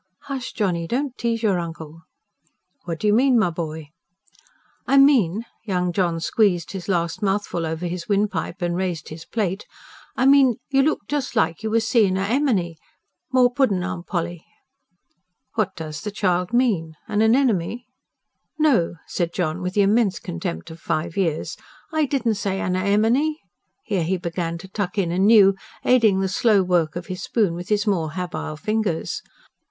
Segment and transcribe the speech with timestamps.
[0.21, 0.87] "Hush, Johnny.
[0.87, 2.01] Don't tease your uncle."
[2.85, 3.91] "What do you mean, my boy?"
[4.87, 9.67] "I mean..." Young John squeezed his last mouthful over his windpipe and raised his plate.
[10.15, 12.77] "I mean, you look just like you was seein' a emeny.
[13.31, 14.43] More puddin', Aunt Polly!"
[15.53, 16.95] "What does the child mean?
[17.07, 17.85] An anemone?"
[18.57, 21.55] "NO!" said John with the immense contempt of five years.
[21.93, 23.39] "I didn't say anner emeny."
[23.83, 25.53] Here, he began to tuck in anew,
[25.85, 29.21] aiding the slow work of his spoon with his more habile fingers.